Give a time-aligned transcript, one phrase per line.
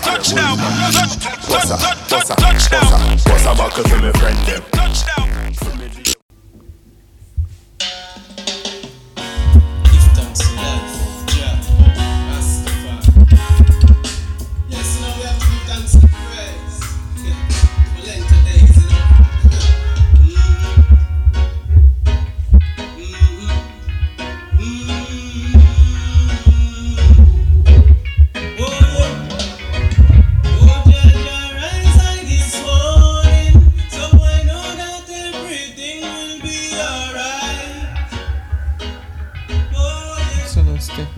[0.00, 0.56] Touchdown.
[2.38, 3.18] Touchdown.
[4.14, 4.62] Friend them?
[4.72, 5.23] Touchdown.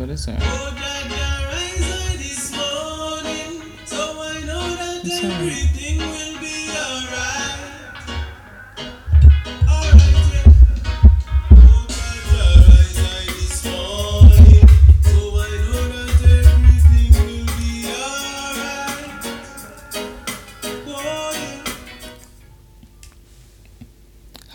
[0.06, 0.66] But it's alright.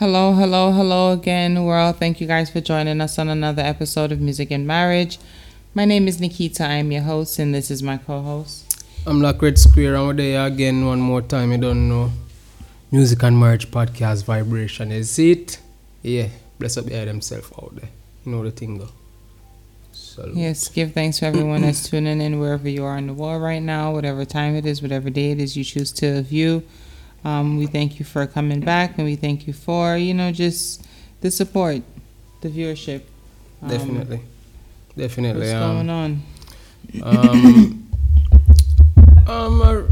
[0.01, 1.97] Hello, hello, hello again, world.
[1.97, 5.19] Thank you guys for joining us on another episode of Music and Marriage.
[5.75, 6.67] My name is Nickeeta.
[6.67, 8.83] I'm your host, and this is my co host.
[9.05, 11.51] Amlak Red Square and we're there again one more time.
[11.51, 12.11] You don't know.
[12.91, 14.91] Music and Marriage Podcast Vibration.
[14.91, 15.59] Is it?
[16.01, 16.29] Yeah.
[16.57, 17.91] Bless up behind themselves out there.
[18.25, 18.89] You know the thing though.
[19.91, 20.35] Salute.
[20.35, 23.61] Yes, give thanks to everyone that's tuning in wherever you are in the world right
[23.61, 26.63] now, whatever time it is, whatever day it is you choose to view.
[27.23, 30.85] Um, we thank you for coming back, and we thank you for, you know, just
[31.21, 31.81] the support,
[32.41, 33.03] the viewership.
[33.61, 34.21] Um, Definitely.
[34.97, 35.41] Definitely.
[35.41, 36.21] What's um, going on?
[37.03, 37.91] Um,
[39.27, 39.83] um, uh,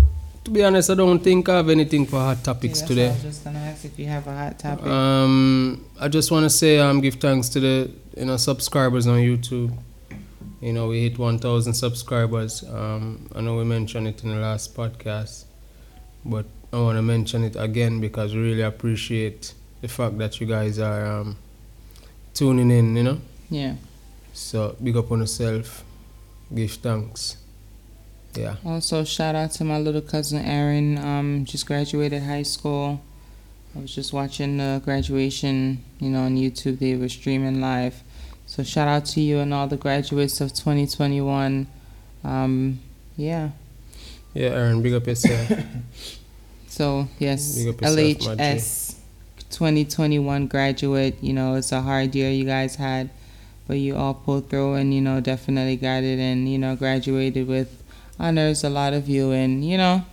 [0.44, 3.10] to be honest, I don't think I have anything for hot topics what I today.
[3.10, 4.86] was just gonna ask if you have a hot topic.
[4.86, 9.20] Um, I just want to say um, give thanks to the you know subscribers on
[9.20, 9.72] YouTube.
[10.62, 12.64] You know we hit 1,000 subscribers.
[12.64, 15.46] Um, I know we mentioned it in the last podcast,
[16.26, 20.48] but I want to mention it again because we really appreciate the fact that you
[20.48, 21.38] guys are um,
[22.34, 22.96] tuning in.
[22.96, 23.76] You know, yeah.
[24.34, 25.84] so big up on yourself.
[26.54, 27.38] Give thanks.
[28.36, 28.56] Yeah.
[28.66, 30.98] Also, shout out to my little cousin Aaron.
[30.98, 33.02] Um, just graduated high school.
[33.76, 36.80] I was just watching the graduation, you know, on YouTube.
[36.80, 38.04] They were streaming live.
[38.46, 41.68] So shout out to you and all the graduates of 2021.
[42.24, 42.80] Um,
[43.16, 43.50] yeah.
[44.34, 45.52] Yeah, Aaron, big up yourself.
[46.70, 48.38] So yes, Big up yourself.
[48.38, 48.96] LHS
[49.50, 51.18] 2021 graduate.
[51.20, 53.10] You know, it's a hard year you guys had,
[53.68, 57.48] but you all pulled through and you know definitely got it and you know graduated
[57.48, 57.84] with
[58.20, 58.64] honors.
[58.64, 60.06] A lot of you and you know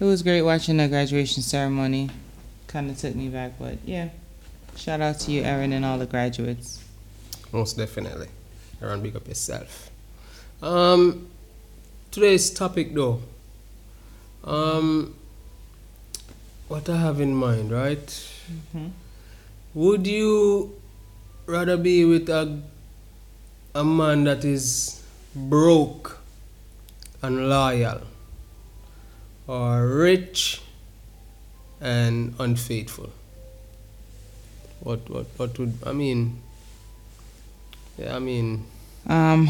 [0.00, 2.08] it was great watching the graduation ceremony.
[2.68, 4.08] Kind of took me back, but yeah.
[4.76, 6.82] Shout out to you, Aaron, and all the graduates.
[7.52, 8.28] Most definitely.
[8.80, 9.90] Aaron, big up yourself.
[10.62, 11.28] Um,
[12.10, 13.20] today's topic though.
[14.46, 15.14] Um,
[16.68, 18.06] what I have in mind, right?
[18.74, 18.90] Mhm.
[19.74, 20.74] Would you
[21.46, 22.62] rather be with a
[23.74, 25.02] a man that is
[25.34, 26.18] broke
[27.22, 28.00] and loyal,
[29.46, 30.62] or rich
[31.80, 33.10] and unfaithful?
[34.80, 36.38] What what what would I mean?
[37.98, 38.64] Yeah, I mean
[39.08, 39.48] Um.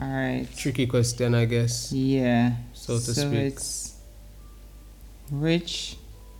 [0.00, 0.46] All right.
[0.56, 1.92] tricky question, I guess.
[1.92, 2.56] Yeah.
[2.74, 3.54] So to so speak.
[3.54, 3.93] it's
[5.30, 5.96] rich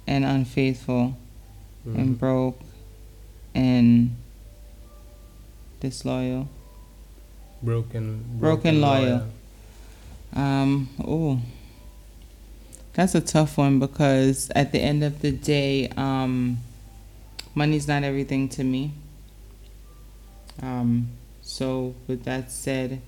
[0.06, 1.16] and unfaithful.
[1.86, 1.98] Mm.
[1.98, 2.60] and broke
[3.54, 4.16] and
[5.80, 6.48] disloyal.
[7.62, 9.26] broken, Broken loyal.
[10.34, 11.40] Um, oh,
[12.94, 16.58] that's a tough one because at the end of the day, um,
[17.54, 18.92] money's not everything to me.
[20.62, 21.08] Um,
[21.42, 23.02] so with that said,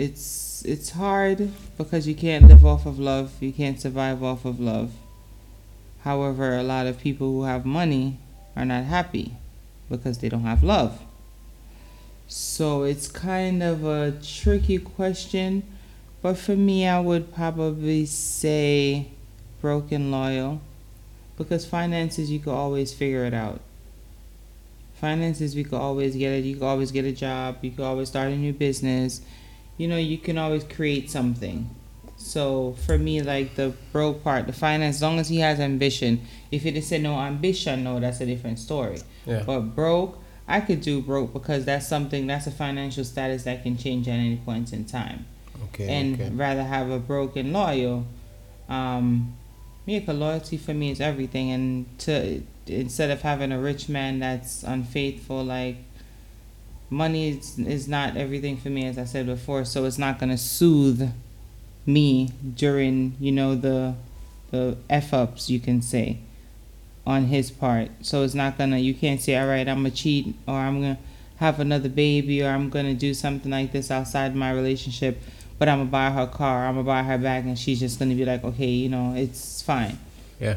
[0.00, 3.32] it's it's hard because you can't live off of love.
[3.40, 4.92] You can't survive off of love.
[6.04, 8.18] However, a lot of people who have money
[8.56, 9.34] are not happy
[9.90, 11.00] because they don't have love.
[12.26, 15.64] So it's kind of a tricky question,
[16.22, 19.08] but for me, I would probably say
[19.60, 20.60] broken loyal
[21.36, 23.60] because finances, you could always figure it out.
[24.94, 26.44] Finances, we could always get it.
[26.44, 27.56] You could always get a job.
[27.62, 29.22] You could always start a new business.
[29.80, 31.74] You know, you can always create something.
[32.18, 36.20] So for me, like the broke part, the finance, as long as he has ambition.
[36.50, 39.00] If it is said no ambition, no, that's a different story.
[39.24, 39.42] Yeah.
[39.46, 43.78] But broke, I could do broke because that's something that's a financial status that can
[43.78, 45.24] change at any point in time.
[45.64, 45.88] Okay.
[45.88, 46.30] and okay.
[46.30, 48.06] rather have a broken loyal.
[48.68, 49.36] Um,
[49.86, 51.50] yeah, loyalty for me is everything.
[51.50, 55.76] And to instead of having a rich man that's unfaithful, like
[56.90, 59.64] money is, is not everything for me, as I said before.
[59.64, 61.10] So it's not gonna soothe
[61.86, 63.94] me during you know the
[64.50, 66.18] the f ups you can say
[67.06, 67.90] on his part.
[68.02, 68.78] So it's not gonna.
[68.78, 70.98] You can't say, all right, I'm gonna cheat or I'm gonna
[71.36, 75.20] have another baby or I'm gonna do something like this outside my relationship.
[75.58, 76.66] But I'm gonna buy her car.
[76.66, 79.62] I'm gonna buy her bag, and she's just gonna be like, okay, you know, it's
[79.62, 79.98] fine.
[80.40, 80.56] Yeah.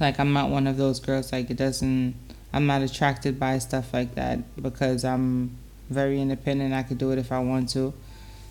[0.00, 1.32] Like I'm not one of those girls.
[1.32, 2.14] Like it doesn't.
[2.52, 5.56] I'm not attracted by stuff like that because I'm
[5.90, 6.74] very independent.
[6.74, 7.92] I could do it if I want to.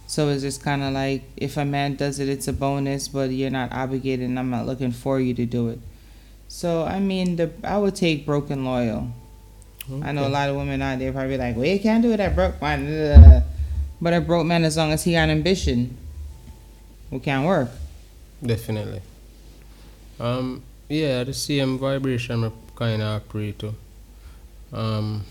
[0.08, 3.30] So it's just kind of like if a man does it, it's a bonus, but
[3.32, 4.30] you're not obligated.
[4.30, 5.80] and I'm not looking for you to do it.
[6.48, 9.12] So I mean, the I would take broken loyal.
[10.02, 12.18] I know a lot of women out there probably like, well, you can't do it
[12.18, 13.44] that broke man.
[14.00, 15.98] But a broke man, as long as he got ambition,
[17.10, 17.70] we can work.
[18.46, 19.02] Definitely.
[20.20, 23.74] Um, yeah, the same vibration I kind of agree to.
[24.74, 25.24] Um,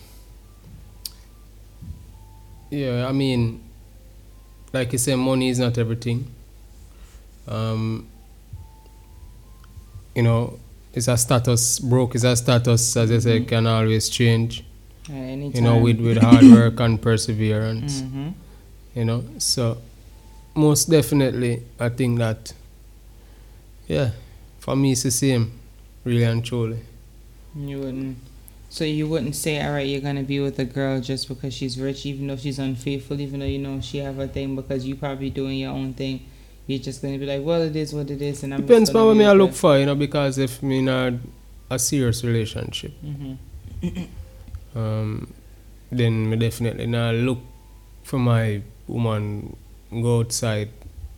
[2.71, 3.63] yeah, I mean,
[4.73, 6.27] like you say, money is not everything.
[7.47, 8.09] Um,
[10.15, 10.59] you know,
[10.93, 11.79] it's a status.
[11.79, 14.65] Broke is a status, as I say, can always change.
[15.09, 18.01] At any You know, with with hard work and perseverance.
[18.01, 18.29] hmm
[18.97, 19.77] you know so
[20.55, 22.55] most definitely i think that
[23.89, 24.13] yeah
[24.59, 25.53] for me it's the same
[26.03, 26.79] really and truly
[27.55, 28.17] You wouldn't.
[28.69, 31.79] So you wouldn't say, all right, you're gonna be with a girl just because she's
[31.79, 34.97] rich, even though she's unfaithful, even though you know she have her thing, because you
[34.97, 36.27] probably doing your own thing.
[36.67, 38.63] You're just gonna be like, well, it is what it is, and I'm.
[38.63, 41.19] depends on what me i look for you know because if me not a,
[41.71, 43.35] a serious relationship hmm
[44.75, 45.33] um
[45.91, 47.39] then me definitely not look
[48.03, 49.57] for my woman
[49.91, 50.69] go outside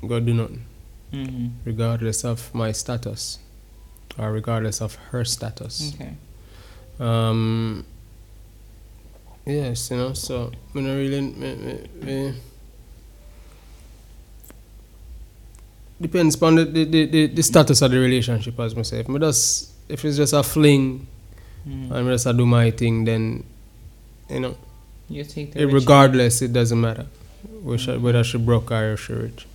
[0.06, 0.64] go do nothing
[1.10, 3.38] hmm regardless of my status
[4.18, 6.12] or regardless of her status Okay.
[7.00, 7.84] Um,
[9.46, 11.20] yes, you know, so I don't really.
[11.20, 12.34] Me, me, me,
[16.00, 19.08] depends upon the, the, the, the, status of the relationship, as myself.
[19.08, 21.06] Me just, if it's just a fling
[21.66, 21.90] Mhm.
[21.90, 23.44] and just a do my thing, then,
[24.30, 24.56] you know,
[25.08, 25.62] You take the.
[25.62, 27.06] it, regardless, it doesn't matter
[27.62, 29.46] whether, whether she broke or she rich.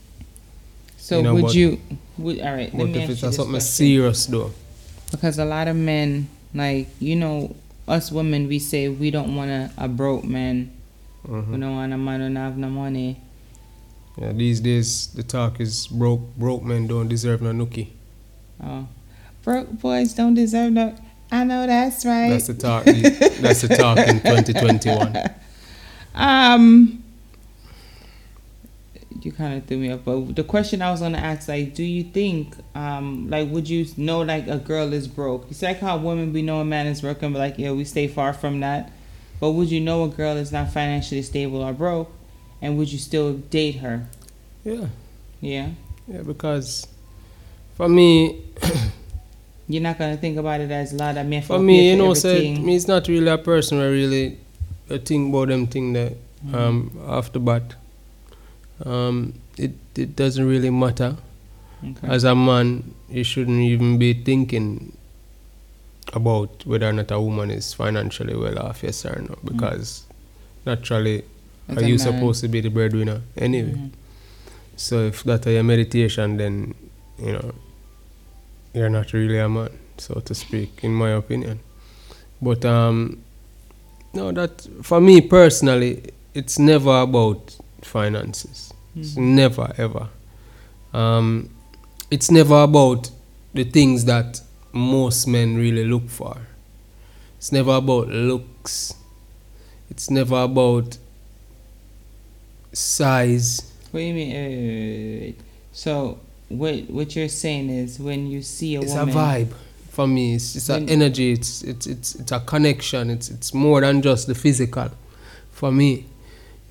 [0.98, 1.80] So you know, would but- you?
[2.18, 2.72] Would all right?
[2.74, 3.62] Let But me if ask it's you something question.
[3.62, 4.52] serious, though,
[5.12, 7.56] Because a lot of men, like you know,
[7.88, 10.72] us women, we say we don't want a, a broke man.
[11.24, 11.60] We mhm.
[11.60, 13.22] don't want a man who don't have no money.
[14.18, 17.90] yeah, these days the talk is broke, broke men don't deserve no nookie.
[18.64, 18.88] Oh,
[19.44, 20.96] broke boys don't deserve no.
[21.32, 22.30] I know that's right.
[22.30, 22.86] That's the talk.
[22.86, 25.32] that's the talk in 2021.
[26.14, 27.03] Um,
[29.26, 30.04] you kind of threw me up.
[30.06, 33.86] But the question I was gonna ask, like, do you think, um, like, would you
[33.98, 35.46] know, like, a girl is broke?
[35.50, 37.86] It's like how women we know a man is broke, and be like, yeah, we
[37.86, 38.92] stay far from that.
[39.40, 42.12] But would you know a girl is not financially stable or broke,
[42.62, 44.08] and would you still date her?
[44.64, 44.88] Yeah,
[45.42, 45.70] Yeah,
[46.08, 46.88] yeah, because
[47.76, 48.42] for me,
[49.68, 51.42] you're not gonna think about it as a lot of men.
[51.42, 54.38] for me, you know, say me it's not really a person where really
[54.90, 56.14] I think about them thing that
[56.46, 56.56] Mm-hmm.
[56.56, 57.76] um after bat.
[58.86, 61.16] Um, it it doesn't really matter.
[61.84, 62.08] okay.
[62.08, 64.98] As a man, you shouldn't even be thinking
[66.14, 70.04] about whether or not a woman is financially well off, yes or no, because
[70.66, 71.24] naturally,
[71.70, 72.00] As are you man.
[72.00, 73.72] supposed to be the breadwinner anyway?
[73.74, 73.92] Mhm.
[74.76, 76.74] So if that's your meditation, then
[77.20, 77.54] you know
[78.74, 81.60] you're not really a man, so to speak, in my opinion.
[82.42, 83.20] But um,
[84.14, 87.56] no, that for me personally, it's never about
[87.86, 88.74] finances.
[88.96, 90.10] It's never ever.
[90.94, 91.50] Um,
[92.12, 93.10] it's never about
[93.54, 96.38] the things that most men really look for.
[97.38, 98.94] It's never about looks.
[99.90, 100.98] It's never about
[102.72, 103.72] size.
[103.92, 104.34] What do you mean?
[104.34, 105.40] Wait, wait, wait.
[105.72, 109.54] So what what you're saying is when you see a it's woman, a vibe
[109.90, 110.36] for me.
[110.36, 111.34] It's it's an energy.
[111.34, 113.10] It's it's it's it's a connection.
[113.10, 114.90] It's it's more than just the physical.
[115.52, 116.06] For me,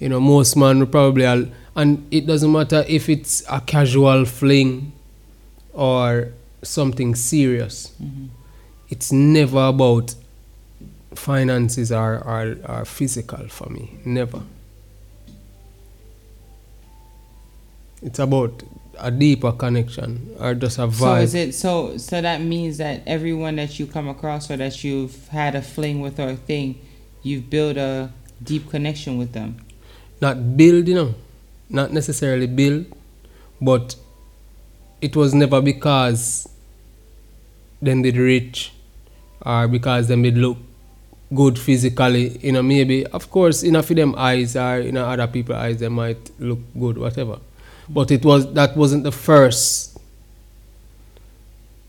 [0.02, 4.24] you know, most men will probably al- and it doesn't matter if it's a casual
[4.24, 4.92] fling
[5.72, 6.32] or
[6.62, 7.92] something serious.
[8.02, 8.28] Mhm.
[8.90, 10.14] It's never about
[11.14, 13.84] finances or, or, or physical for me.
[14.04, 14.42] Never.
[18.02, 18.64] It's about
[18.98, 20.98] a deeper connection or just a vibe.
[20.98, 21.96] So is it so?
[21.96, 26.00] So that means that everyone that you come across or that you've had a fling
[26.00, 26.80] with or a thing,
[27.22, 28.10] you've built a
[28.42, 29.58] deep connection with them.
[30.22, 31.14] Not build, you know,
[31.68, 32.86] not necessarily build,
[33.60, 33.96] but
[35.00, 36.48] it was never because
[37.82, 38.72] them did rich
[39.44, 40.56] or because them did look
[41.34, 45.04] good physically, you know, maybe of course, you know, for them eyes or you know
[45.04, 47.38] other people eyes they might look good, whatever.
[47.88, 49.98] But it was that wasn't the first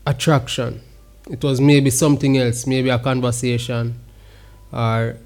[0.06, 0.80] attraction.
[1.30, 3.94] It was maybe something else, maybe a conversation
[4.72, 5.16] or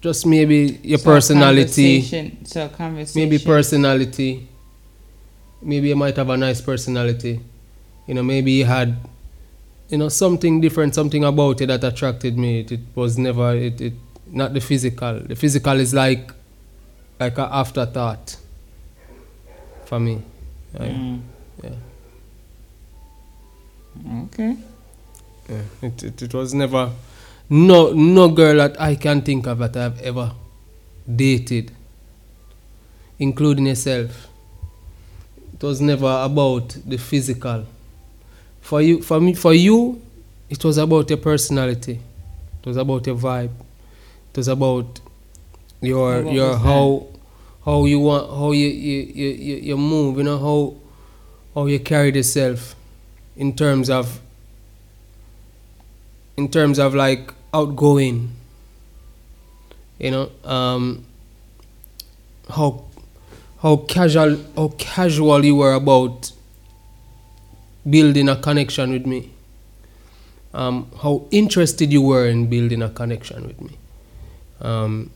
[0.00, 2.00] just maybe your So personality.
[2.02, 3.20] conversation- So conversation.
[3.30, 4.48] maybe personality
[5.60, 7.40] maybe you might have a nice personality
[8.06, 8.96] you know maybe you had
[9.88, 13.80] you know something different something about it that attracted me it, it was never it,
[13.80, 13.92] it
[14.30, 16.30] not the physical the physical is like
[17.18, 18.36] like an afterthought
[19.86, 20.22] for me
[20.78, 20.92] Right?
[20.94, 21.20] Mm.
[21.64, 21.70] yeah
[24.24, 24.56] Okay.
[25.48, 26.90] Yeah, it, it, it was never
[27.50, 30.32] no no girl that I can think of that I've ever
[31.06, 31.72] dated,
[33.18, 34.28] including yourself.
[35.54, 37.66] It was never about the physical.
[38.60, 40.00] For you for me for you,
[40.50, 42.00] it was about your personality.
[42.62, 43.50] It was about your vibe.
[44.32, 45.00] It was about
[45.80, 47.06] your What your how
[47.64, 50.74] how you want how you you, you, you, you move, you know, how
[51.54, 52.74] how you carry yourself
[53.36, 54.20] in terms of
[56.36, 58.30] in terms of like outgoing.
[59.98, 61.04] You know um
[62.48, 62.84] how
[63.62, 66.32] how casual how casual you were about
[67.88, 69.30] building a connection with me.
[70.54, 73.76] Um how interested you were in building a connection with me.
[74.60, 75.10] Um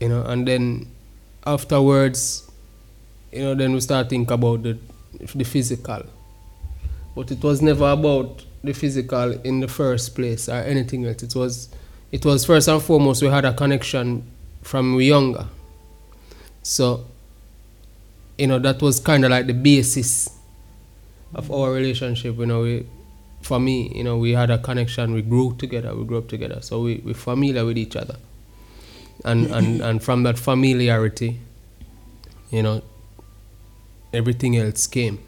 [0.00, 0.88] you know and then
[1.46, 2.50] afterwards
[3.32, 4.76] you know then we start think about the
[5.34, 6.02] the physical
[7.14, 11.22] but it was never about the physical in the first place or anything else.
[11.22, 11.68] It was,
[12.10, 14.24] it was first and foremost we had a connection
[14.62, 15.46] from we younger.
[16.62, 17.06] So,
[18.38, 20.30] you know, that was kind of like the basis
[21.34, 22.38] of our relationship.
[22.38, 22.86] You know, we,
[23.42, 25.12] for me, you know, we had a connection.
[25.12, 25.94] We grew together.
[25.94, 26.60] We grew up together.
[26.62, 28.16] So we we familiar with each other,
[29.24, 31.40] and and and from that familiarity,
[32.50, 32.82] you know,
[34.12, 35.18] everything else came.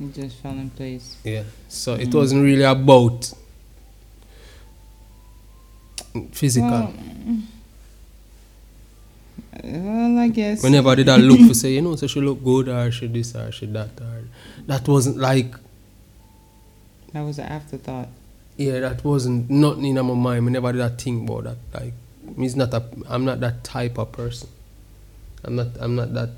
[0.00, 1.16] It just fell in place.
[1.24, 1.44] Yeah.
[1.68, 2.14] So it mm.
[2.14, 3.32] wasn't really about
[6.32, 6.70] physical.
[6.70, 7.42] Well, mm.
[9.62, 10.62] well, I guess.
[10.62, 13.08] Whenever I did I look for say, you know, so she look good or she
[13.08, 14.22] this or she that or
[14.66, 15.54] that wasn't like
[17.12, 18.08] That was an afterthought.
[18.56, 20.44] yeah, that wasn't nothing in my mind.
[20.46, 21.56] Whenever did I think about that.
[21.74, 21.92] Like
[22.36, 24.48] me's not a I'm not that type of person.
[25.44, 26.30] I'm not I'm not that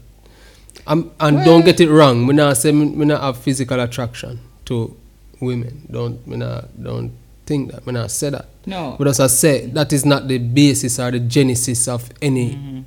[0.87, 2.27] I'm and Well- don't get it wrong.
[2.27, 4.97] Me not say me, me not have physical attraction to
[5.41, 5.87] women.
[5.91, 7.13] Don't me not don't
[7.47, 7.87] think that.
[7.87, 8.47] Me not say that.
[8.67, 8.97] No.
[8.99, 12.51] But as I said, that is not the basis or the genesis of any.
[12.55, 12.85] Mhm.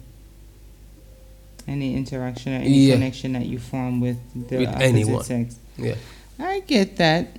[1.67, 2.93] Any interaction or any Yeah.
[2.95, 4.17] connection that you form with
[4.49, 5.23] the With opposite anyone.
[5.23, 5.55] sex.
[5.77, 5.95] Yeah.
[6.39, 7.37] I get that.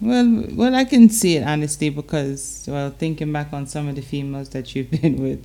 [0.00, 4.02] Well, well, I can see it honestly because, well, thinking back on some of the
[4.02, 5.44] females that you've been with,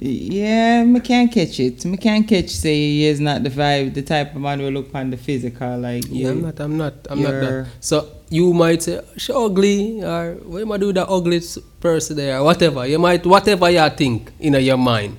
[0.00, 1.84] yeah, me can't catch it.
[1.84, 4.94] Me can't catch say he is not the vibe, the type of man who look
[4.94, 6.58] on the physical like Yeah, I'm not.
[6.60, 6.94] I'm not.
[7.10, 7.66] I'm not that.
[7.80, 11.40] So you might say she ugly, or what am I do with that ugly
[11.80, 12.86] person there, or whatever.
[12.86, 15.18] You might whatever you think in your mind.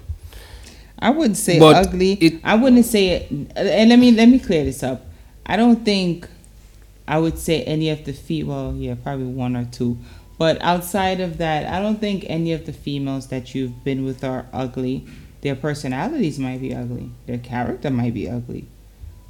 [0.97, 2.13] I wouldn't say But ugly.
[2.13, 3.31] it- I wouldn't say it.
[3.55, 5.05] And let me let me clear this up.
[5.45, 6.27] I don't think
[7.07, 8.45] I would say any of the feet.
[8.47, 9.97] Well, yeah, probably one or two.
[10.41, 14.24] But outside of that, I don't think any of the females that you've been with
[14.24, 15.05] are ugly.
[15.41, 17.12] Their personalities might be ugly.
[17.27, 18.65] Their character might be ugly.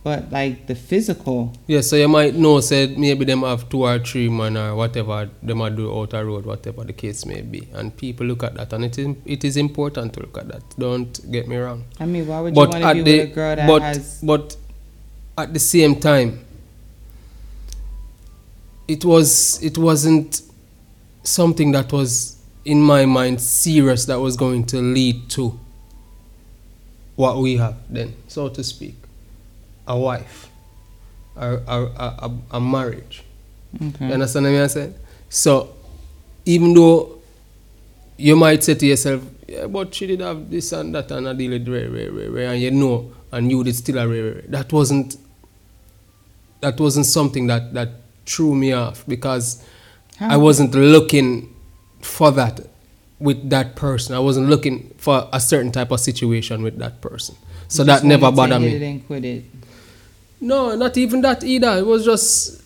[0.06, 4.00] But like the physical, Yeah, so you might know said maybe them have two or
[4.00, 7.68] three man or whatever them a do out a road, whatever the case may be,
[7.74, 10.64] and people look at that, and it is it is important to look at that.
[10.80, 11.84] Don't get me wrong.
[12.00, 13.68] I mean, why would you but want to at be the with a girl that
[13.68, 14.22] but has?
[14.24, 14.56] but
[15.38, 16.40] at the same time
[18.88, 20.42] it was it wasn't
[21.24, 25.60] something that was in my mind serious that was going to lead to
[27.16, 28.96] what we have then so to speak
[29.88, 30.50] a wife
[31.36, 33.24] a, a, a, a, marriage
[33.76, 34.08] Okay.
[34.08, 34.96] you understand what I'm saying?
[35.30, 35.74] So,
[36.46, 37.20] even though
[38.18, 41.34] you might say to yourself, yeah, but she did have this and that and I
[41.34, 44.24] deal with rare, rare, rare, rare, and you know, and you did still a rare,
[44.24, 44.44] rare.
[44.48, 45.16] That wasn't,
[46.60, 47.90] that wasn't something that, that
[48.26, 49.66] threw me off because
[50.22, 51.54] I wasn't looking
[52.02, 52.60] for that
[53.20, 54.16] with that person.
[54.16, 57.36] I wasn't looking for a certain type of situation with that person.
[57.68, 58.84] So that never bothered me.
[58.84, 59.46] and quit it.
[60.40, 61.78] No, not even that either.
[61.78, 62.62] It was just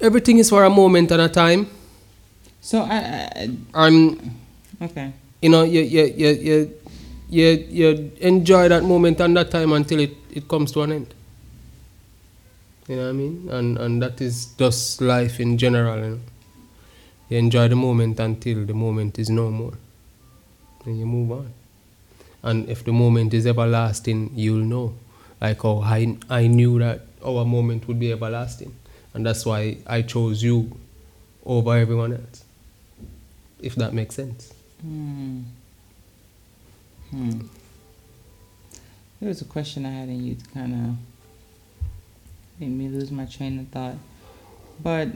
[0.00, 1.68] everything is for a moment and a time.
[2.60, 4.16] So I, I
[4.82, 5.12] okay.
[5.42, 6.74] you know, you you you you
[7.28, 11.14] you, you enjoy that moment and that time until it, it comes to an end.
[12.88, 13.48] You know what I mean?
[13.50, 16.20] And and that is just life in general, you know.
[17.28, 19.74] You enjoy the moment until the moment is no more.
[20.84, 21.52] And you move on.
[22.42, 24.94] And if the moment is everlasting, you'll know.
[25.40, 28.74] Like how I, I knew that our moment would be everlasting.
[29.14, 30.78] And that's why I chose you
[31.44, 32.44] over everyone else.
[33.60, 34.52] If that makes sense.
[34.82, 35.40] Hmm.
[37.10, 37.40] Hmm.
[39.20, 43.58] There was a question I had in you kind of made me lose my train
[43.58, 43.96] of thought.
[44.82, 45.08] But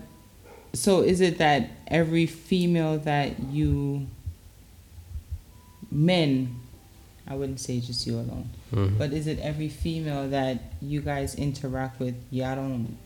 [0.72, 4.06] so is it that every female that you
[5.90, 6.56] men
[7.28, 8.50] I wouldn't say just you alone.
[8.72, 8.98] Mhm.
[8.98, 12.16] But is it every female that you guys interact with?
[12.32, 12.96] Y'all don't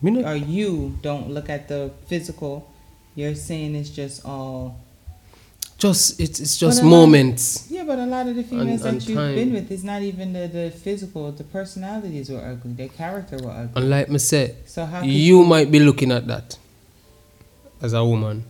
[0.00, 2.66] Me not- or you don't look at the physical.
[3.14, 4.78] You're saying it's just all
[5.76, 7.66] just it's, it's just But a lot- moments.
[7.70, 9.34] Yeah, but a lot of the females and that you've time.
[9.34, 11.30] been with, it's not even the, the physical.
[11.32, 12.72] The personalities were ugly.
[12.74, 13.80] Their character were ugly.
[13.82, 16.56] And like me said, So how could you might be looking at that
[17.82, 18.44] as a woman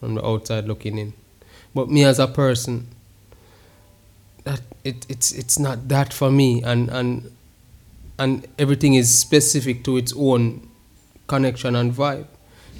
[0.00, 1.12] from the outside looking in.
[1.74, 2.88] But me as a person,
[4.44, 7.30] that it, it's it's not that for me and and
[8.18, 10.68] and everything is specific to its own
[11.28, 12.26] connection and vibe.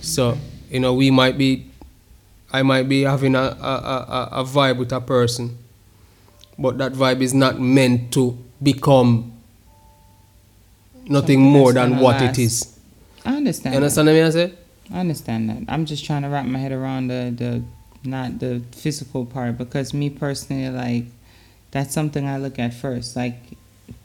[0.01, 0.37] So,
[0.71, 1.67] you know, we might be
[2.53, 5.57] I might be having a, a, a, a- vibe with a person,
[6.59, 9.33] but that vibe is not meant to become
[11.07, 12.39] nothing Something more than what last.
[12.39, 12.79] it is.
[13.25, 13.75] I understand.
[13.75, 13.85] You that.
[13.85, 14.55] understand what I say?
[14.93, 15.73] I understand that.
[15.73, 17.63] I'm just trying to wrap my head around the the
[18.09, 21.05] not the physical part because me personally, like
[21.71, 23.17] that's something I look at first.
[23.17, 23.37] Like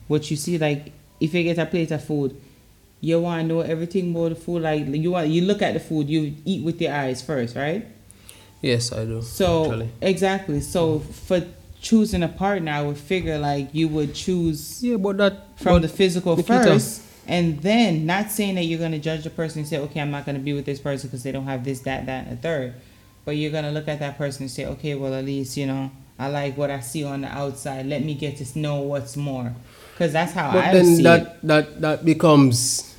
[0.07, 2.39] what you see, like if you get a plate of food,
[3.01, 4.61] you want to know everything about the food.
[4.61, 7.85] Like you want you look at the food, you eat with your eyes first, right?
[8.61, 9.21] Yes, I do.
[9.21, 9.89] So actually.
[10.01, 10.61] exactly.
[10.61, 11.45] So for
[11.81, 15.81] choosing a partner, I would figure like you would choose Yeah, but that from but
[15.83, 16.63] the physical Nickeeta.
[16.63, 20.11] first, and then not saying that you're gonna judge the person and say, okay, I'm
[20.11, 22.41] not gonna be with this person because they don't have this, that, that, and a
[22.41, 22.73] third.
[23.25, 25.91] But you're gonna look at that person and say, okay, well at least you know
[26.17, 27.85] I like what I see on the outside.
[27.85, 29.53] Let me get to know what's more,
[29.93, 31.47] because that's how but I then see that, it.
[31.47, 32.95] that that becomes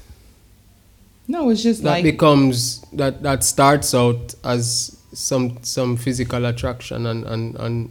[1.26, 7.06] No, it's just that like becomes that that starts out as some some physical attraction
[7.06, 7.90] and and, and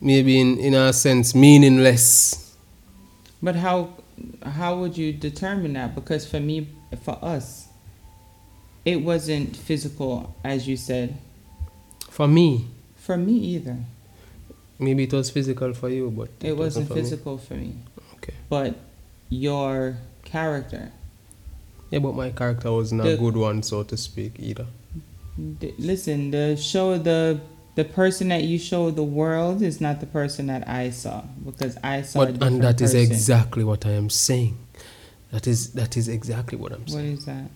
[0.00, 2.54] maybe in, in a sense meaningless.
[3.42, 3.90] But how
[4.42, 5.94] how would you determine that?
[5.94, 6.68] Because for me,
[7.02, 7.68] for us,
[8.84, 11.16] it wasn't physical, as you said.
[12.10, 13.76] For me, For me either,
[14.78, 17.00] maybe it was physical for you, but it wasn't for me.
[17.00, 17.74] physical for me.
[18.16, 18.34] Okay.
[18.48, 18.74] But
[19.30, 20.92] your character.
[21.90, 24.66] Yeah, but my character wasn't The- a good one, so to speak, either.
[25.78, 27.40] Listen, the show the
[27.78, 31.76] the person that you show the world is not the person that I saw because
[31.84, 32.22] I saw.
[32.22, 33.12] a But and that is person.
[33.12, 34.58] exactly what I am saying.
[35.30, 37.12] That is that is exactly what I'm saying.
[37.18, 37.48] is that?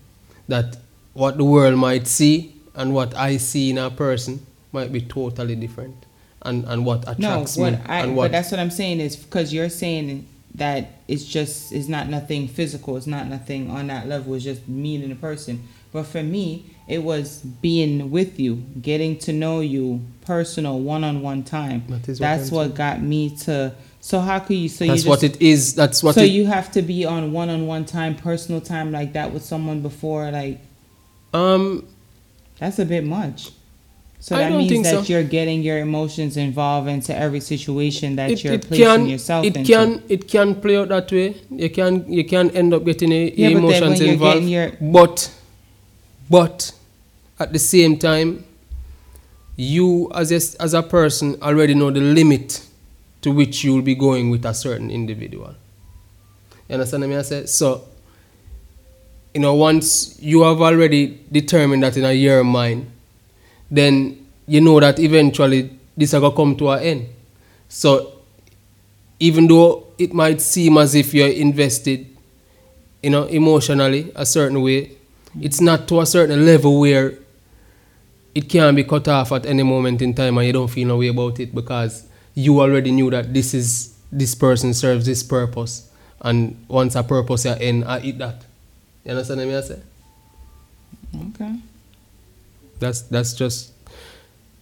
[0.46, 0.76] that
[1.12, 5.56] what the world might see and what I see in a person might be totally
[5.56, 5.96] different,
[6.42, 7.98] and and what attracts No, what me I.
[8.02, 12.08] and But that's what I'm saying is because you're saying that it's just it's not
[12.08, 12.96] nothing physical.
[12.96, 14.34] It's not nothing on that level.
[14.36, 15.54] It's just meeting a person.
[15.92, 21.84] But for me, it was being with you, getting to know you, personal, one-on-one time.
[21.88, 23.74] That is what That's I'm what got me to.
[24.00, 24.68] So how could you?
[24.68, 25.74] So that's you what it is.
[25.74, 29.32] That's what so it, you have to be on one-on-one time, personal time like that
[29.32, 30.58] with someone before, like
[31.34, 31.86] um
[32.58, 33.50] that's a bit much.
[34.18, 35.12] So I that don't means think that so.
[35.12, 39.44] you're getting your emotions involved into every situation that it, you're it placing can yourself
[39.44, 39.72] it into.
[39.72, 41.34] can it can play out that way.
[41.50, 44.34] You can you can end up getting a, Yeah, but then emotions when you're involved.
[44.34, 45.30] getting your- But
[46.32, 46.72] but
[47.38, 48.42] at the same time,
[49.54, 52.66] you as a, as a person already know the limit
[53.20, 55.54] to which you will be going with a certain individual.
[56.68, 57.44] You understand what I say?
[57.44, 57.84] So,
[59.34, 62.90] you know, once you have already determined that in a your mind,
[63.70, 67.08] then you know that eventually this is going to come to an end.
[67.68, 68.10] So,
[69.20, 72.06] even though it might seem as if you're invested,
[73.02, 74.92] you know, emotionally a certain way,
[75.40, 77.14] it's not to a certain level where
[78.34, 80.98] it can be cut off at any moment in time and you don't feel no
[80.98, 85.90] way about it because you already knew that this is this person serves this purpose
[86.20, 88.44] and once a purpose ya end I eat that.
[89.04, 89.80] You understand what I say?
[91.28, 91.54] Okay.
[92.78, 93.72] That's that's just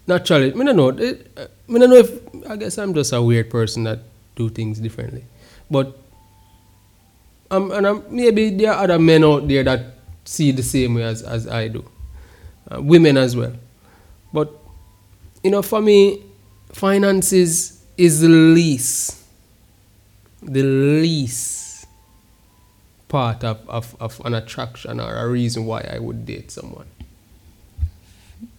[0.07, 0.53] naturally.
[0.53, 0.91] I don't know.
[0.91, 2.11] Uh, I don't know if
[2.49, 4.01] I guess I'm just a weird person that
[4.37, 5.25] do things differently,
[5.71, 5.97] but
[7.51, 10.00] um, and um, maybe there are other men out there that
[10.31, 11.85] see the same way as, as I do,
[12.71, 13.53] uh, women as well.
[14.33, 14.53] But
[15.43, 16.23] you know, for me,
[16.73, 19.19] finances is the least,
[20.41, 21.87] the least
[23.09, 26.87] part of, of, of an attraction or a reason why I would date someone.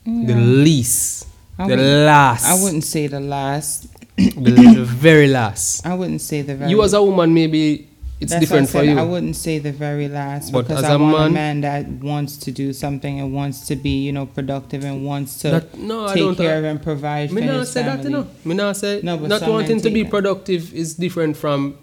[0.06, 1.28] The least.
[1.58, 2.46] I the last.
[2.46, 3.88] I wouldn't say the last.
[4.18, 5.86] The, the very last.
[5.92, 6.70] I wouldn't say the very.
[6.70, 7.88] You as a woman, maybe
[8.22, 8.98] it's That's different for you.
[9.00, 11.62] I wouldn't say the very last But because as I a want a man- man
[11.62, 15.50] that wants to do something and wants to be, you know, productive and wants to
[15.50, 18.28] That- no, I take don't- care of and provide Me not say that, you know.
[18.46, 21.76] Me not say No, but not wanting to be productive is different from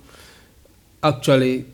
[1.02, 1.64] actually.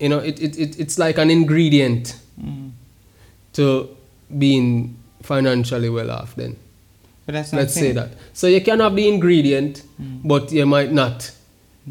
[0.00, 2.70] You know, it, it, it it's like an ingredient Mm.
[3.54, 3.88] to
[4.36, 6.34] being financially well off.
[6.36, 6.56] Then
[7.24, 8.10] But that's not let's say that.
[8.34, 11.30] So you can have the ingredient, but you might not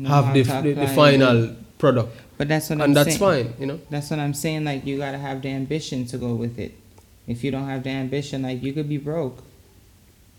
[0.04, 3.46] have the, the, the final product, But that's what I'm and that's saying.
[3.48, 3.54] fine.
[3.60, 3.80] You know.
[3.90, 4.66] That's what I'm saying.
[4.66, 6.74] Like you gotta have the ambition to go with it.
[7.28, 9.42] If you don't have the ambition, like you could be broke.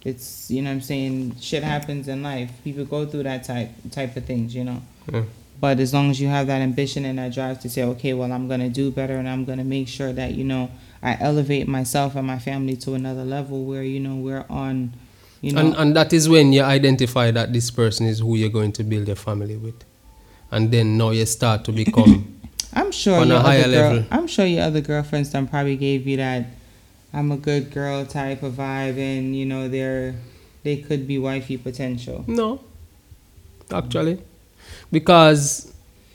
[0.04, 1.36] It's you know I'm saying.
[1.40, 2.50] Shit happens in life.
[2.64, 4.54] People go through that type type of things.
[4.54, 4.82] You know.
[5.12, 5.22] Yeah.
[5.58, 8.30] But as long as you have that ambition and that drive to say, okay, well,
[8.30, 10.70] I'm gonna do better, and I'm gonna make sure that you know
[11.02, 14.92] I elevate myself and my family to another level where you know we're on,
[15.46, 18.48] you know, And and that is when you identify that this person is who you're
[18.50, 19.78] going to build your family with,
[20.50, 22.32] and then now you start to become.
[22.72, 24.04] I'm sure on a higher girl, level.
[24.10, 26.46] I'm sure your other girlfriends done probably gave you that
[27.12, 30.16] I'm a good girl type of vibe, and you know they're
[30.64, 32.24] they could be wifey potential.
[32.26, 32.60] No,
[33.70, 34.18] actually,
[34.90, 35.72] because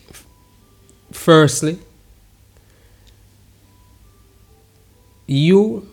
[0.10, 0.28] f-
[1.13, 1.80] firstly,
[5.26, 5.88] you,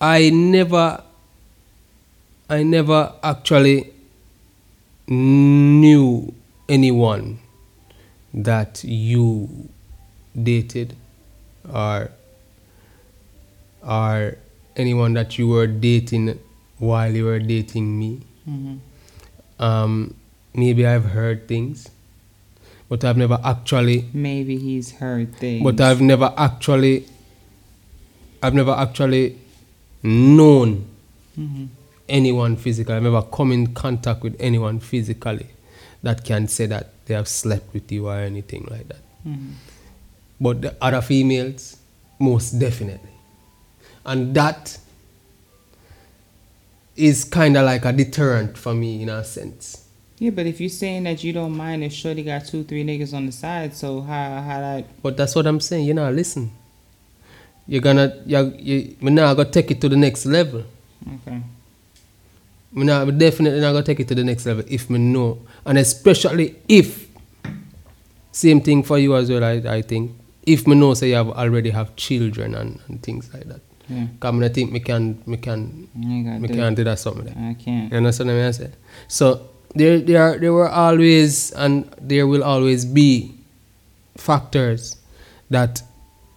[0.00, 1.02] I never,
[2.50, 3.92] I never actually
[5.06, 6.34] knew
[6.68, 7.38] anyone
[8.34, 9.68] that you
[10.34, 10.96] dated
[11.72, 12.10] or
[13.86, 14.36] or
[14.76, 16.38] anyone that you were dating
[16.78, 18.20] while you were dating me.
[18.44, 18.76] hmm
[19.60, 20.14] Um,
[20.54, 21.88] maybe I've heard things,
[22.88, 25.62] but I've never actually, Maybe he's heard things.
[25.62, 27.04] but I've never actually,
[28.42, 29.36] I've never actually
[30.02, 30.86] known
[31.36, 31.66] hmm
[32.10, 32.94] anyone physically.
[32.94, 35.46] I've never come in contact with anyone physically
[36.02, 39.02] that can say that they have slept with you or anything like that.
[39.22, 39.52] hmm
[40.40, 41.76] But the other females,
[42.18, 43.10] most definitely.
[44.04, 44.78] And that
[46.96, 49.86] is kind of like a deterrent for me in a sense.
[50.18, 53.14] Yeah, but if you're saying that you don't mind if Shorty got two, three niggas
[53.14, 55.02] on the side, so how how that?
[55.02, 55.86] But that's what I'm saying.
[55.86, 56.52] You know, listen.
[57.66, 60.64] You're gonna, you, me now gonna take it to the next level.
[61.26, 61.40] Okay.
[62.72, 65.76] Now, me definitely not gonna take it to the next level if me know, and
[65.78, 67.08] especially if,
[68.32, 69.42] same thing for you as well.
[69.42, 70.12] I, I think
[70.46, 73.60] if me know, say you have already have children and, and things like that.
[73.88, 74.06] Yeah.
[74.20, 77.24] Cause I think me can, me can, me do can't do that something.
[77.24, 77.34] There.
[77.36, 77.90] I can't.
[77.90, 78.70] You understand what I say?
[79.08, 83.34] So there, there, are, there were always and there will always be
[84.16, 84.96] factors
[85.50, 85.82] that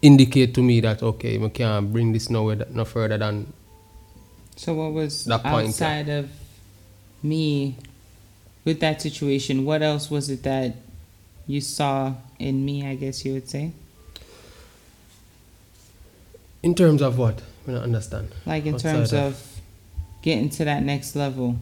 [0.01, 3.53] indicate to me that okay, we can't bring this nowhere, no further than
[4.55, 5.69] So what was That point, yeah.
[5.69, 6.29] outside of
[7.21, 7.75] me
[8.65, 9.65] with that situation?
[9.65, 10.75] What else was it that
[11.47, 12.85] you saw in me?
[12.87, 13.71] I guess you would say,
[16.61, 18.29] in terms of what I don't understand.
[18.45, 19.47] like in Outside terms of- of
[20.21, 21.57] getting to that next level.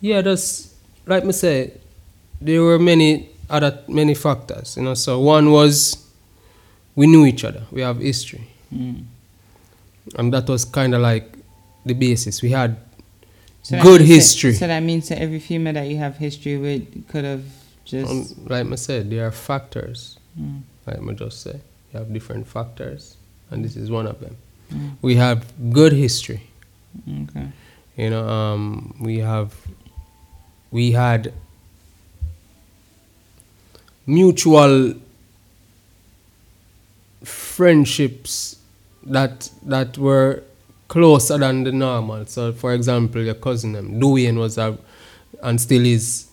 [0.00, 0.74] Yeah, that's
[1.06, 1.72] like me say.
[2.40, 4.94] There were many other many factors, you know.
[4.94, 5.96] So one was
[6.96, 7.62] we knew each other.
[7.70, 9.04] We have history, Mm.
[10.16, 11.38] and that was kind of like
[11.84, 12.42] the basis.
[12.42, 12.76] We had
[13.62, 14.54] So good means that- history.
[14.54, 17.44] so that means that every female that you have history with could have
[17.84, 18.10] just.
[18.10, 20.18] Um, like I said, there are factors.
[20.38, 20.62] Mm.
[20.86, 21.60] Like I just say,
[21.92, 23.16] you have different factors,
[23.50, 24.36] and this is one of them.
[24.72, 24.90] Mm.
[25.02, 25.38] We have
[25.72, 26.42] good history.
[27.08, 27.48] Okay.
[27.96, 29.54] You know, um, we have,
[30.70, 31.32] we had
[34.06, 34.94] mutual
[37.24, 38.56] friendships
[39.04, 40.42] that that were
[40.92, 42.26] closer than the normal.
[42.26, 44.76] So, for example, your cousin, um, Dwayne was a,
[45.42, 46.28] and still is,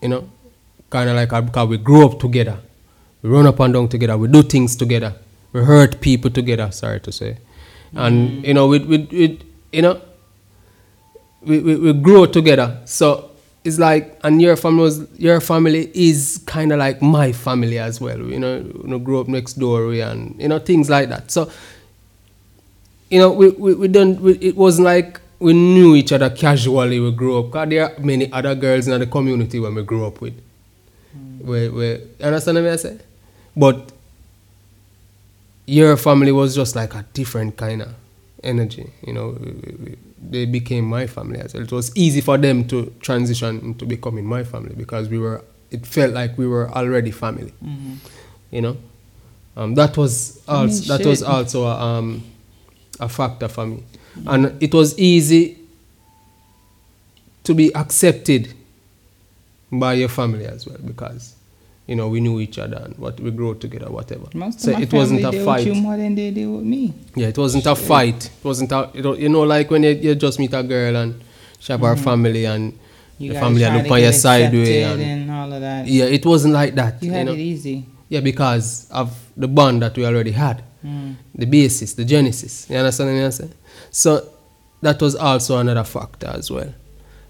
[0.00, 0.30] you know,
[0.88, 2.56] kind of like a, because we grew up together.
[3.22, 4.16] We run up and down together.
[4.16, 5.16] We do things together.
[5.52, 6.70] We hurt people together.
[6.70, 7.38] Sorry to say,
[7.92, 10.00] and you know, we, we, with you know,
[11.42, 12.82] we, we, we grow together.
[12.84, 13.32] So
[13.64, 18.00] it's like, and your family was, your family is kind of like my family as
[18.00, 18.18] well.
[18.18, 21.32] You know, you know, grow up next door we and you know things like that.
[21.32, 21.50] So
[23.14, 24.20] you know, we we, we don't.
[24.20, 26.98] We, it wasn't like we knew each other casually.
[26.98, 27.52] We grew up.
[27.52, 30.34] Cause there are many other girls in the community when we grew up with.
[31.40, 32.98] We, we, you understand what I say?
[33.56, 33.92] But
[35.66, 37.94] your family was just like a different kind of
[38.42, 38.90] energy.
[39.06, 39.96] You know, we- we- we-
[40.30, 41.62] they became my family as well.
[41.62, 45.42] It was easy for them to transition into becoming my family because we were.
[45.70, 47.52] It felt like we were already family.
[47.64, 47.96] Mhm.
[48.50, 48.76] You know,
[49.56, 52.22] um, that was I mean, also that was also a, um,
[53.04, 53.82] a factor for me.
[54.26, 55.58] And it was easy
[57.44, 58.54] to be accepted
[59.70, 61.34] by your family as well because
[61.86, 64.92] you know we knew each other and what we grew together whatever Most so it
[64.92, 66.94] wasn't a fight you more than they deal with me.
[67.16, 70.38] yeah it wasn't a fight it wasn't a you know, like when you, you just
[70.38, 71.20] meet a girl and
[71.58, 73.22] she have her family and Mm-hmm.
[73.24, 75.86] You the guys family try look on your sideway and, and all of that.
[75.86, 77.32] yeah it wasn't like that You had know?
[77.32, 77.86] it easy.
[78.08, 81.14] yeah because of the bond that we already had Mm.
[81.34, 83.54] the basis the genesis you understand what i'm saying?
[83.90, 84.28] So
[84.82, 86.74] that was also another factor as well.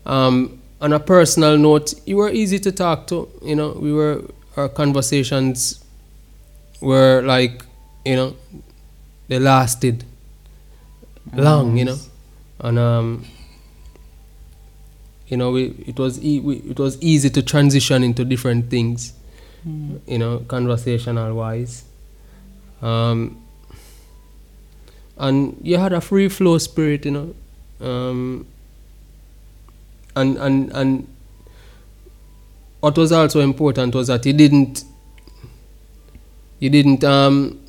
[0.05, 4.25] Um, on a personal note you were easy to talk to you know we were
[4.57, 5.85] our conversations
[6.81, 7.65] were like
[8.05, 8.35] you know
[9.29, 10.05] they lasted
[11.35, 11.99] long you know.
[12.61, 13.25] And um
[15.29, 19.13] you know we, it was e- we, it was easy to transition into different things
[20.07, 21.85] you know conversational wise.
[22.83, 23.41] Um
[25.17, 27.35] and you had a free flow spirit you know
[27.81, 28.47] um
[30.17, 31.09] and and and
[32.81, 34.85] what was also important was that you didn't
[36.59, 37.61] you didn't um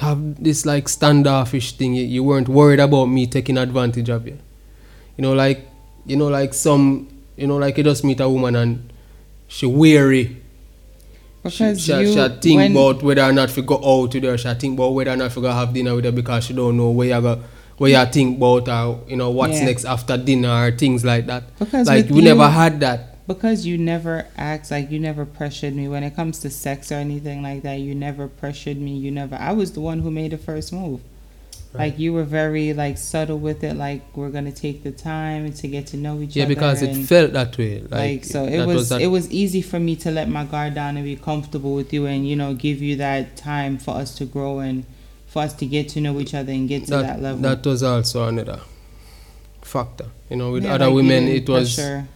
[0.00, 1.94] have this like standoffish thing.
[1.94, 4.38] You, you weren't worried about me taking advantage of you.
[5.16, 5.68] You know like
[6.06, 8.92] you know like some you know like you just meet a woman and
[9.48, 10.41] she weary
[11.42, 14.38] Because she, you, she think when, about whether or not she go out with her.
[14.38, 16.76] She think about whether or not she go have dinner with her because she don't
[16.76, 17.42] know where you go
[17.78, 19.64] where you think about or you know what's Yeah.
[19.64, 21.44] next after dinner or things like that.
[21.58, 23.08] Because like we never had that.
[23.26, 25.88] because you never asked like you never pressured me.
[25.88, 28.96] When it comes to sex or anything like that you never pressured me.
[28.96, 31.00] You never i was the one who made the first move
[31.74, 35.66] like you were very like subtle with it like we're gonna take the time to
[35.68, 38.44] get to know each yeah other Yeah, because it felt that way like, like, so
[38.44, 41.16] it that was, it was easy for me to let my guard down and be
[41.16, 44.84] comfortable with you and you know give you that time for us to grow and
[45.26, 47.40] for us to get to know each other and get to that, that, level.
[47.42, 48.60] that was also another
[49.62, 52.06] factor you know with Yeah, other like, women it was pressure-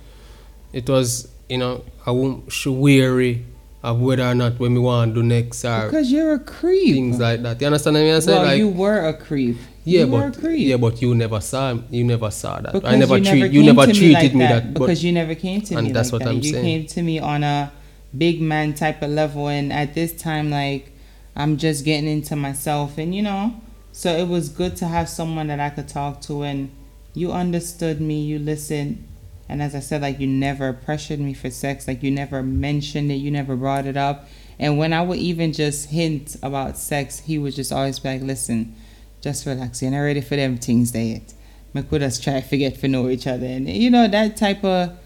[0.72, 3.44] it was you know I won't weary
[3.86, 6.94] of whether or not when we want to do next or because you're a creep.
[6.94, 7.60] things like that.
[7.60, 8.38] You understand what I'm saying?
[8.38, 9.56] Well like you were a creep.
[9.84, 10.66] Yeah you were a but creep.
[10.66, 12.72] yeah but you never saw you never saw that.
[12.72, 14.74] Because I never you treat never you never to me treated like me that, that,
[14.74, 16.30] but because you never came to and me that's like what that.
[16.30, 16.64] I'm you saying.
[16.66, 17.72] You came to me on a
[18.16, 20.92] big man type of level, and at this time, like
[21.36, 23.60] I'm just getting into myself, and you know,
[23.92, 26.70] so it was good to have someone that I could talk to, and
[27.14, 29.06] you understood me, you listened,
[29.48, 33.10] and as I said, like you never pressured me for sex, like you never mentioned
[33.10, 34.28] it, you never brought it up,
[34.58, 38.22] and when I would even just hint about sex, he would just always be like,
[38.22, 38.74] "Listen,
[39.20, 41.32] just relax, you're not ready for them things yet."
[41.74, 43.44] make us try forget to know each other.
[43.44, 44.96] And you know that type of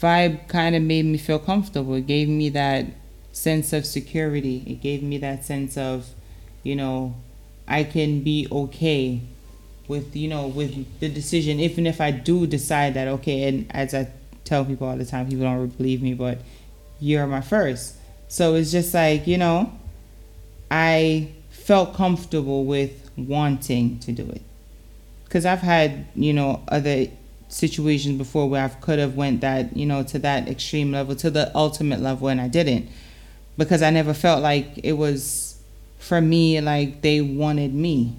[0.00, 1.94] vibe kind of made me feel comfortable.
[1.94, 2.86] It gave me that
[3.32, 4.64] sense of security.
[4.66, 6.14] It gave me that sense of
[6.64, 7.14] you know
[7.68, 9.20] i can be okay
[9.88, 13.92] with you know with the decision even if i do decide that okay and as
[13.94, 14.08] i
[14.44, 16.38] tell people all the time people don't believe me but
[17.00, 17.96] you're my first.
[18.28, 19.72] So it's just like you know
[20.70, 24.42] i felt comfortable with wanting to do it.
[25.24, 27.06] Because I've had you know other
[27.48, 31.30] situations before where I could have went that you know to that extreme level to
[31.30, 32.88] the ultimate level and I didn't.
[33.56, 35.62] Because I never felt like it was
[35.98, 38.16] for me like they wanted me.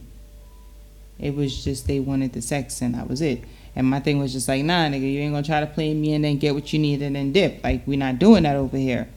[1.19, 3.43] It was just they wanted the sex and that was it.
[3.75, 6.13] And my thing was just like, nah, nigga, you ain't gonna try to play me
[6.13, 7.63] and then get what you need and then dip.
[7.63, 9.07] Like we're not doing that over here.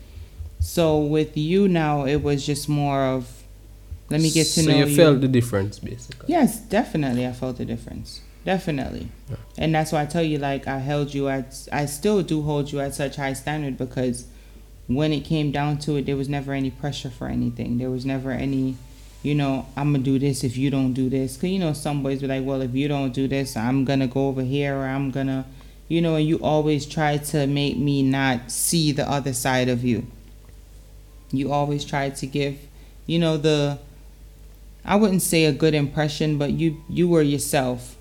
[0.61, 3.43] So with you now, it was just more of
[4.11, 4.97] let me get to so know you So you.
[4.97, 7.27] felt the difference basically Yes, definitely.
[7.27, 8.23] I felt the difference.
[8.45, 9.09] Definitely.
[9.59, 12.73] And that's why I tell you, like, I held you at, I still do hold
[12.73, 14.25] you at such high standard because
[14.87, 17.77] when it came down to it, there was never any pressure for anything.
[17.77, 18.77] There was never any,
[19.23, 21.37] you know, I'm to do this if you don't do this.
[21.37, 24.07] Because, you know, some boys be like, well, if you don't do this, I'm to
[24.07, 25.45] go over here or I'm to,
[25.89, 29.85] you know, and you always try to make me not see the other side of
[29.85, 30.07] you.
[31.33, 32.59] You always try to give,
[33.07, 33.79] you know, the,
[34.85, 37.97] I wouldn't say a good impression, but you you were yourself,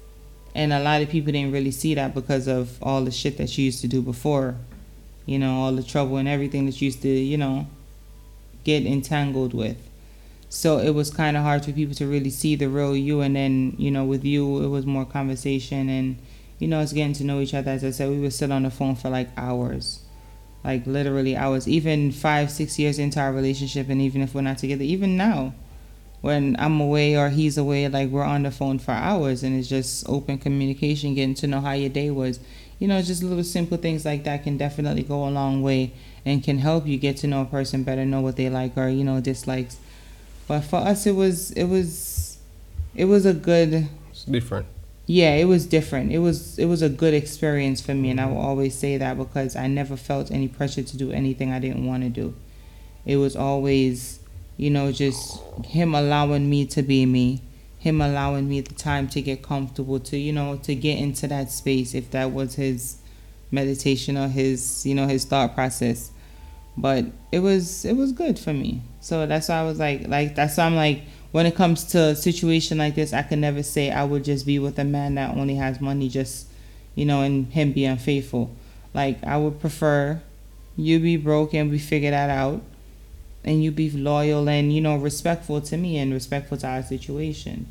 [0.55, 3.57] and a lot of people didn't really see that because of all the shit that
[3.57, 4.55] you used to do before,
[5.25, 7.67] you know, all the trouble and everything that you used to, you know,
[8.63, 9.77] get entangled with.
[10.49, 13.35] So it was kind of hard for people to really see the real you, and
[13.35, 16.17] then you know, with you, it was more conversation and
[16.59, 17.71] you know, it's getting to know each other.
[17.71, 20.01] As I said, we would sit on the phone for like hours,
[20.63, 21.67] like literally hours.
[21.67, 25.53] Even five, six years into our relationship, and even if we're not together, even now
[26.21, 29.69] when I'm away or he's away, like we're on the phone for hours and it's
[29.69, 32.39] just open communication, getting to know how your day was.
[32.79, 35.93] You know, just little simple things like that can definitely go a long way
[36.25, 38.89] and can help you get to know a person better, know what they like or,
[38.89, 39.77] you know, dislikes.
[40.47, 42.37] But for us it was it was
[42.95, 43.87] it was a good
[44.29, 44.65] different.
[45.05, 46.11] yeah it was different.
[46.11, 49.17] It was it was a good experience for me and i will always say that
[49.17, 52.35] because i never felt any pressure to do anything i didn't want to do.
[53.05, 54.19] It was always
[54.57, 57.41] you know just him allowing me to be me
[57.79, 61.51] him allowing me the time to get comfortable to you know to get into that
[61.51, 62.97] space if that was his
[63.51, 66.11] meditation or his you know his thought process
[66.77, 68.81] but it was it was good for me.
[68.99, 71.97] So that's why i was like like that's why i'm like when it comes to
[71.97, 75.15] a situation like this i can never say i would just be with a man
[75.15, 76.47] that only has money just
[76.93, 78.53] you know and him be unfaithful
[78.93, 80.21] like i would prefer
[80.75, 82.61] you be broke and we figure that out
[83.43, 87.65] and you be loyal and you know respectful to me and respectful to our situation.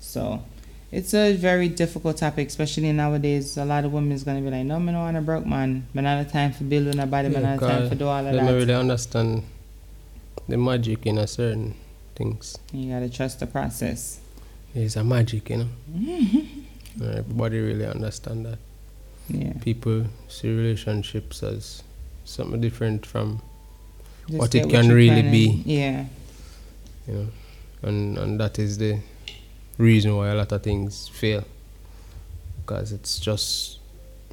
[0.00, 0.42] So
[0.90, 3.56] it's a very difficult topic, especially nowadays.
[3.58, 5.86] A lot of women is gonna be like, "No, man, I want a broke man.
[5.92, 7.28] Man, not have time for building nobody.
[7.28, 9.42] Man, not have time for do all of they don't really understand
[10.48, 11.74] the magic in a certain
[12.16, 12.56] things.
[12.72, 14.20] You gotta trust the process.
[14.74, 15.68] There's a magic, you know.
[17.02, 18.58] Everybody really understand that.
[19.28, 19.52] Yeah.
[19.60, 21.82] People see relationships as
[22.24, 23.40] something different from
[24.26, 25.62] Just What it can you really be.
[25.64, 26.04] Yeah.
[27.06, 27.26] you know,
[27.82, 29.00] and and that is the
[29.78, 31.44] reason why a lot of things fail
[32.58, 33.78] because it's just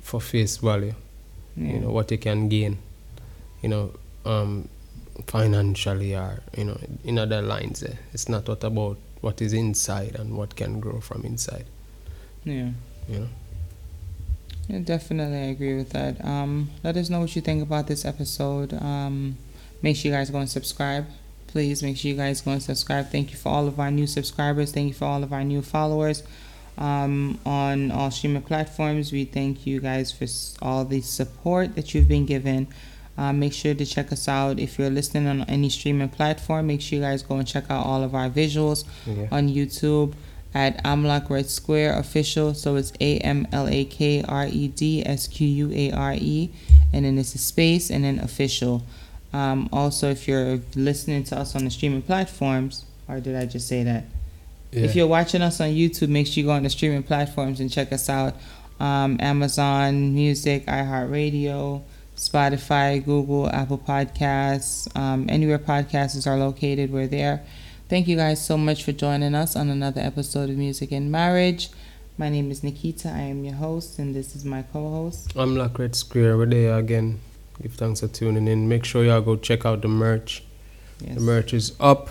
[0.02, 0.94] for face value.
[1.56, 1.74] Yeah.
[1.74, 2.80] You know what you can gain,
[3.62, 3.92] you know,
[4.26, 4.68] um,
[5.28, 7.80] financially or you know in other lines.
[7.80, 11.66] There, it's not what about what is inside and what can grow from inside.
[12.44, 12.72] yeah.
[13.08, 13.30] You know.
[14.68, 16.24] Yeah, definitely, I agree with that.
[16.26, 18.74] Um, let us know what you think about this episode.
[18.74, 19.38] Um,
[19.84, 21.06] make sure you guys go and subscribe.
[21.56, 23.10] Please make sure you guys go and subscribe.
[23.12, 24.74] Thank you for all of our new subscribers.
[24.74, 26.22] Thank you for all of our new followers
[26.78, 29.14] um, on all streaming platforms.
[29.14, 30.26] We thank you guys for
[30.62, 32.68] all the support that you've been given.
[33.18, 36.68] Um, make sure to check us out if you're listening on any streaming platform.
[36.68, 39.28] Make sure you guys go and check out all of our visuals Yeah.
[39.32, 40.12] on YouTube
[40.54, 42.54] at Amlak Red Square Official.
[42.54, 46.16] So it's A M L A K R E D S Q U A R
[46.18, 46.52] E,
[46.92, 48.84] and then it's a space and then official.
[49.34, 53.68] Um, also, if you're listening to us on the streaming platforms, or did I just
[53.68, 54.06] say that?
[54.72, 54.84] Yeah.
[54.84, 57.72] If you're watching us on YouTube, make sure you go on the streaming platforms and
[57.72, 58.36] check us out.
[58.80, 61.82] Um, Amazon Music, iHeartRadio,
[62.16, 67.44] Spotify, Google, Apple Podcasts, um, anywhere podcasts are located, we're there.
[67.88, 71.70] Thank you guys so much for joining us on another episode of Music and Marriage.
[72.18, 73.14] My name is Nickeeta.
[73.14, 75.34] I am your host, and this is my co-host.
[75.36, 76.38] I'm Black Square.
[76.38, 77.20] We're there again.
[77.62, 78.68] Give thanks for tuning in.
[78.68, 80.44] Make sure y'all go check out the merch.
[81.00, 81.16] Yes.
[81.16, 82.10] The merch is up.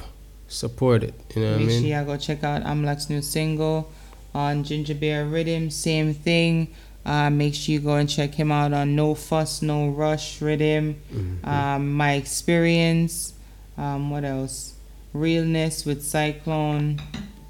[0.48, 1.14] Support it.
[1.34, 1.80] You know what I Make mean?
[1.82, 3.90] sure y'all go check out Amlak's new single
[4.34, 5.70] on Ginger Bear Rhythm.
[5.70, 6.68] Same thing.
[7.04, 10.96] Uh, make sure you go and check him out on No Fuss, No Rush Rhythm.
[11.12, 11.46] Mhm.
[11.46, 13.34] Um, My Experience.
[13.76, 14.74] Um, what else?
[15.12, 17.00] Realness with Cyclone.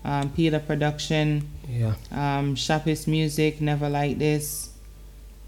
[0.04, 1.48] Um, Peter Production.
[1.68, 1.94] yeah.
[2.12, 3.61] Um, Sharpest Music.
[3.61, 4.70] Never Like This.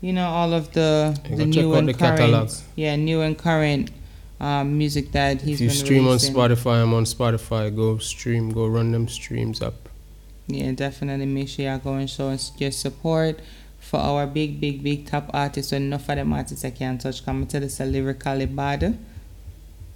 [0.06, 2.50] You know all of the You the new and the current, catalog.
[2.76, 3.90] yeah, new and current
[4.38, 6.18] um, music that he's If you stream on.
[6.18, 7.74] Spotify, I'm on Spotify.
[7.74, 8.52] Go stream.
[8.52, 9.88] Go run them streams up.
[10.46, 13.40] Yeah, definitely make sure y'all go and show us your support
[13.80, 15.70] for our big, big, big top artists.
[15.70, 17.24] So enough of them artists I can't touch.
[17.24, 18.96] Come to this a lyrically bad.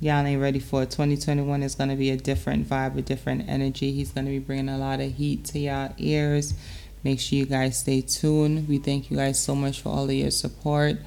[0.01, 0.90] Y'all ain't ready for it.
[0.90, 3.92] 2021 is gonna be a different vibe, a different energy.
[3.92, 6.55] He's gonna be bringing a lot of heat to y'all ears.
[7.02, 8.68] Make sure you guys stay tuned.
[8.68, 10.98] We thank you guys so much for all of your support.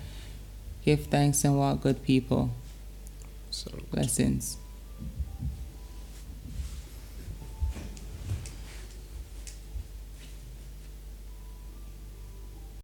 [0.84, 2.50] Give thanks and walk good people.
[3.52, 3.72] So.
[3.92, 4.58] Blessings.